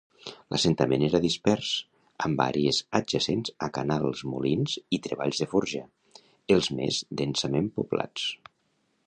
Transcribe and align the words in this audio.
L'assentament 0.53 1.03
era 1.07 1.19
dispers, 1.25 1.73
amb 2.27 2.41
àrees 2.45 2.79
adjacents 3.01 3.53
a 3.67 3.69
canals, 3.77 4.25
molins 4.33 4.75
i 4.99 5.01
treballs 5.09 5.43
de 5.45 5.49
forja, 5.53 5.85
els 6.57 6.73
més 6.81 7.03
densament 7.23 7.71
poblats. 7.79 8.27